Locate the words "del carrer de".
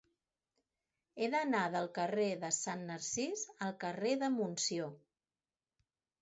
1.75-2.49